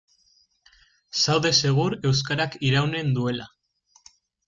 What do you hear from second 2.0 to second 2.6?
euskarak